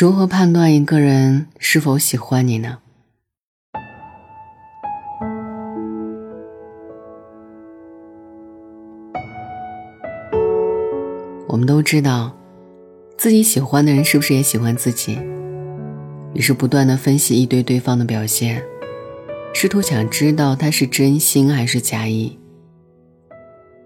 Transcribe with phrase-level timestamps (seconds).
[0.00, 2.78] 如何判断一个人是否喜欢你呢？
[11.46, 12.34] 我们都知道，
[13.18, 15.18] 自己喜欢的人是不是也喜欢自己，
[16.32, 18.64] 于是不断的分析一堆对方的表现，
[19.52, 22.38] 试图想知道他是真心还是假意。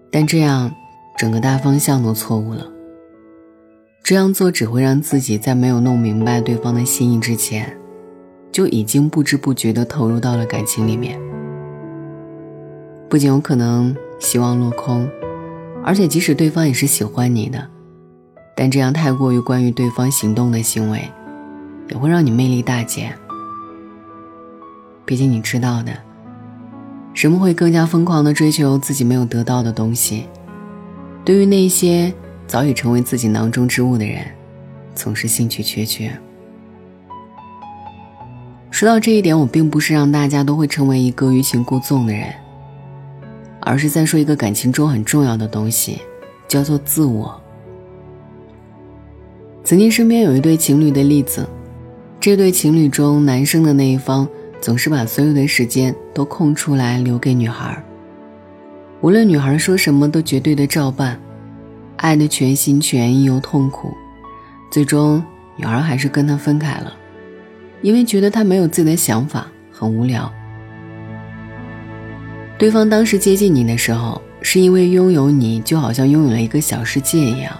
[0.09, 0.73] 但这样，
[1.17, 2.71] 整个大方向都错误了。
[4.05, 7.75] 这样做只会让自己在没有弄明白对方的心意之前，
[8.51, 11.19] 就已经不知不觉地投入到了感情里面。
[13.09, 15.09] 不仅有可能希望落空，
[15.83, 17.67] 而且即使对方也是喜欢你的，
[18.55, 21.09] 但这样太过于关于对方行动的行为，
[21.89, 23.11] 也会让你魅力大减。
[25.03, 25.91] 毕竟你知道的，
[27.15, 30.25] 人们会更加疯狂地追求自己没有得到的东西。
[31.23, 32.13] 对于那些。
[32.47, 34.25] 早已成为自己囊中之物的人，
[34.93, 36.11] 总是兴趣缺缺。
[38.71, 42.33] 说到这一点，我并不是让大家都会成为一个欲擒故纵的人，
[43.61, 46.01] 而是在说一个感情中很重要的东西，
[46.47, 47.41] 叫做自我。
[49.63, 51.47] 曾经身边有一对情侣的例子，
[52.19, 54.27] 这对情侣中男生的那一方
[54.61, 57.81] 总是把所有的时间都空出来留给女孩，
[59.01, 61.19] 无论女孩说什么都绝对的照办。
[61.97, 63.95] 爱的全心全意又痛苦，
[64.71, 65.23] 最终
[65.55, 66.93] 女孩还是跟他分开了，
[67.81, 70.31] 因为觉得他没有自己的想法，很无聊。
[72.57, 77.51] 对方当时接近你的时候，是因为拥有你就好像拥有了一个小世界一样，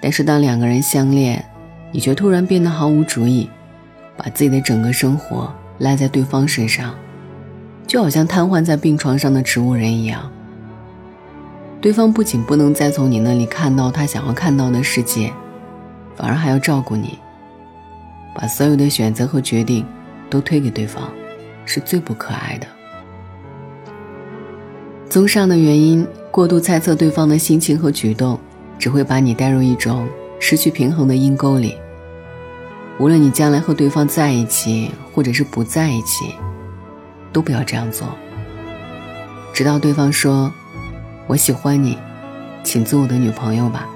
[0.00, 1.44] 但是当两个人相恋，
[1.92, 3.48] 你却突然变得毫无主意，
[4.16, 6.94] 把自己的整个生活赖在对方身上，
[7.86, 10.30] 就好像瘫痪在病床上的植物人一样。
[11.80, 15.32] 对方不仅不能再从你那里看到他想要看到的世界，
[16.14, 17.18] 反而还要照顾你，
[18.34, 19.86] 把所有的选择和决定
[20.28, 21.10] 都推给对方，
[21.64, 22.66] 是最不可爱的。
[25.08, 28.38] 综上的原因，过度猜测对方的心情和举动，
[28.78, 30.06] 只会把你带入一种
[30.38, 31.74] 失去平衡的阴沟里。
[32.98, 36.26] 无论你将来和对方在一起，或者是不在一起，
[37.32, 38.06] 都不要这样做。
[39.54, 40.52] 直到对方说。
[41.30, 41.96] 我喜欢你，
[42.64, 43.88] 请做我的女朋友吧。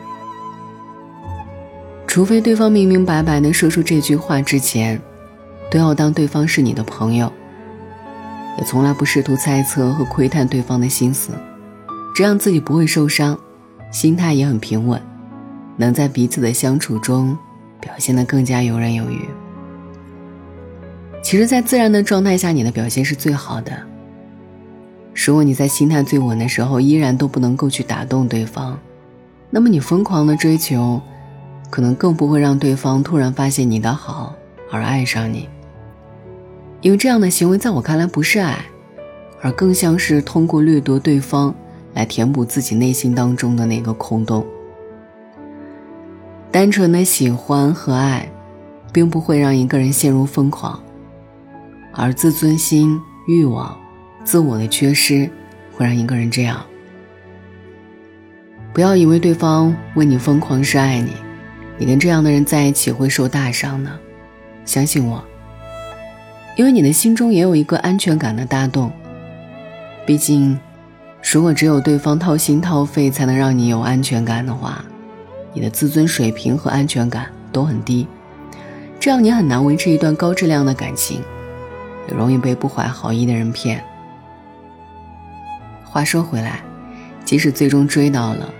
[2.06, 5.00] 除非对方明明白白的说出这句话之前，
[5.68, 7.32] 都要当对方是你的朋友，
[8.56, 11.32] 也从来不试图猜测和窥探对方的心思，
[12.14, 13.36] 这样自己不会受伤，
[13.90, 15.02] 心态也很平稳，
[15.76, 17.36] 能在彼此的相处中
[17.80, 19.28] 表现得更加游刃有余。
[21.20, 23.76] 其实，在自然的状态下，你的表现是最好的。
[25.14, 28.78] 如果你在心态最稳的时候，依然都不能够去打动对方，
[29.48, 31.00] 那么你疯狂的追求，
[31.70, 34.34] 可能更不会让对方突然发现你的好
[34.70, 35.48] 而爱上你。
[36.80, 38.64] 因为这样的行为在我看来不是爱，
[39.40, 41.54] 而更像是通过掠夺对方
[41.94, 44.44] 来填补自己内心当中的那个空洞。
[46.50, 48.28] 单纯的喜欢和爱，
[48.92, 50.78] 并不会让一个人陷入疯狂，
[51.92, 53.74] 而自尊心、欲望。
[54.24, 55.30] 自我的缺失
[55.72, 56.64] 会让一个人这样。
[58.72, 61.12] 不要以为对方为你疯狂是爱你，
[61.78, 63.90] 你跟这样的人在一起会受大伤的。
[64.64, 65.22] 相信我，
[66.56, 68.90] 因为你的心中也有一个安全感的大洞。
[70.06, 70.58] 毕竟，
[71.32, 74.84] 如果只有对方掏心掏肺才能让你有安全感的话，
[75.52, 78.08] 你的自尊水平和安全感都很低，
[78.98, 81.20] 这样你很难维持一段高质量的感情，
[82.08, 83.84] 也容易被不怀好意的人骗。
[85.94, 86.60] 话说回来，
[87.24, 88.52] 即使最终追到了，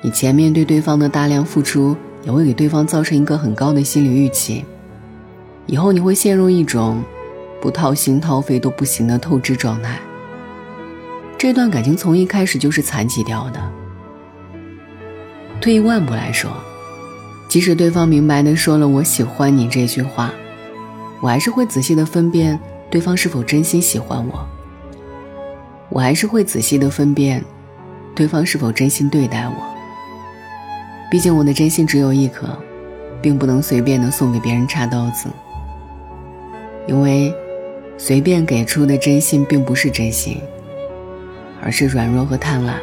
[0.00, 4.64] 你前面对对方的大量付出，也会给对方造成一个很高的心理预期。
[5.66, 7.02] 以后你会陷入一种
[7.60, 10.00] 不掏心掏肺都不行的透支状态。
[11.36, 13.60] 这段感情从一开始就是残疾掉的。
[15.60, 16.50] 退一万步来说，
[17.50, 20.32] 即使对方明白的说了“我喜欢你”这句话，
[21.20, 22.58] 我还是会仔细的分辨
[22.90, 24.48] 对方是否真心喜欢我。
[25.90, 27.42] 我还是会仔细的分辨，
[28.14, 29.54] 对方是否真心对待我。
[31.10, 32.48] 毕竟我的真心只有一颗，
[33.22, 35.28] 并不能随便的送给别人插刀子。
[36.86, 37.34] 因为，
[37.96, 40.38] 随便给出的真心并不是真心，
[41.62, 42.74] 而是软弱和贪婪。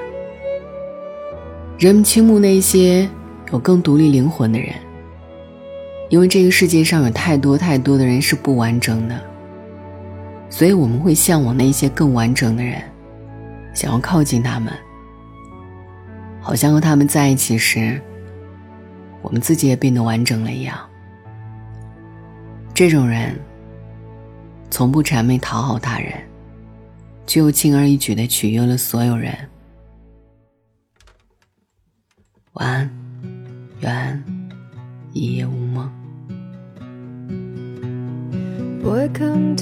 [1.78, 3.08] 人们倾慕那些
[3.52, 4.70] 有更独立灵魂的人，
[6.10, 9.16] 因为这个世界上有太多太多的人是不完整的，
[10.50, 12.82] 所以我们会向往那些更完整的人。
[13.76, 14.74] 想要靠近他们，
[16.42, 18.02] 好像和他们在一起时，
[19.22, 20.78] 我们自己也变得完整了一样。
[22.74, 23.38] 这种人，
[24.72, 26.14] 从不谄媚讨好他人，
[27.28, 29.38] 却又轻而易举的取悦了所有人。
[32.54, 32.90] 晚安，
[33.82, 34.24] 愿
[35.12, 35.92] 一夜无梦。
[38.86, 39.56] upon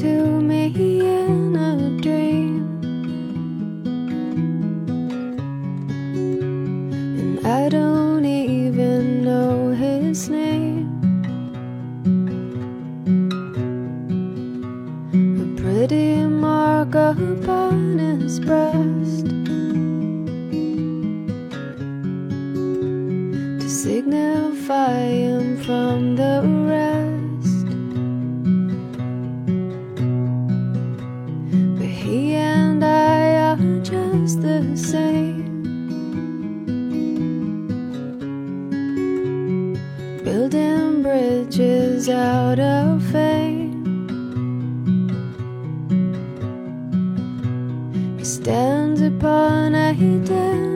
[49.99, 50.73] and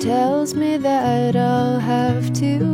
[0.00, 2.69] tells me that I'll have to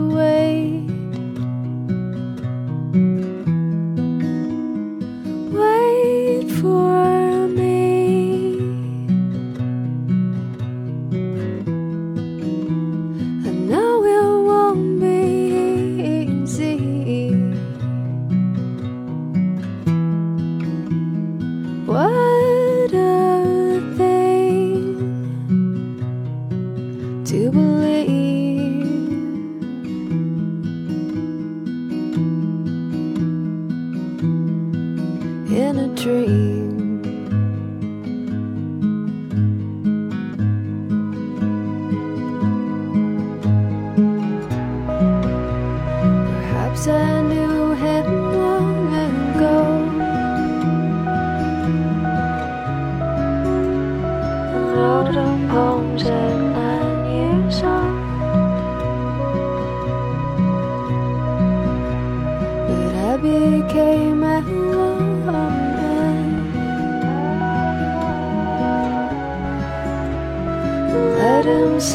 [36.06, 36.55] 之一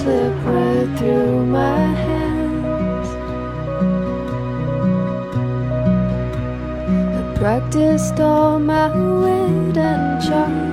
[0.02, 3.10] slip right through my hands.
[7.20, 8.88] I practiced all my
[9.22, 10.72] wit and charm.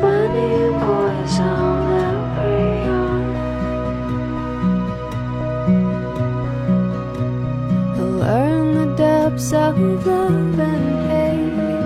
[0.00, 3.26] Bunny boys on every arm.
[7.94, 11.81] I learned the depths of love and hate.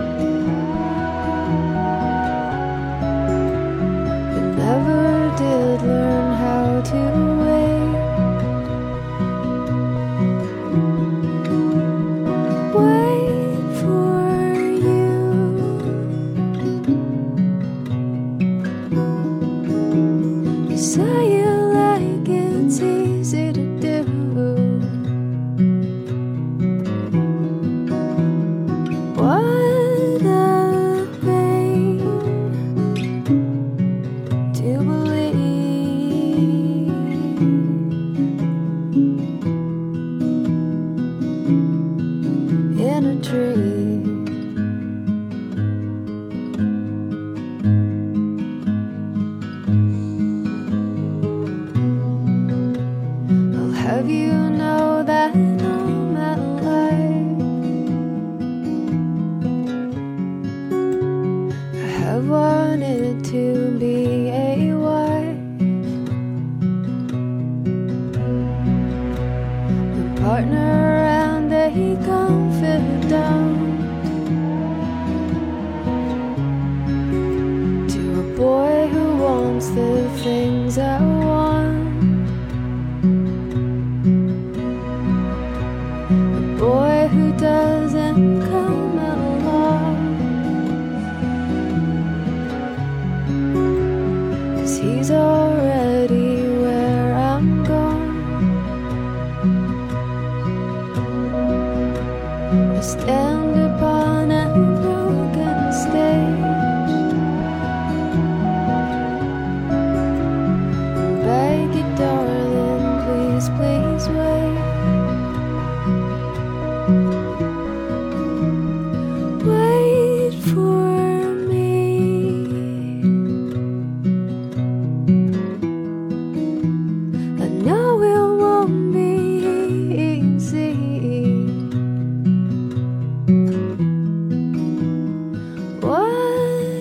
[80.08, 80.78] Things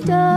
[0.05, 0.34] done.